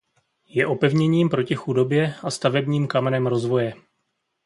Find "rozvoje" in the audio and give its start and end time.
3.27-3.73